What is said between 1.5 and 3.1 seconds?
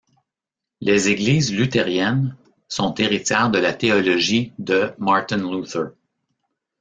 luthériennes sont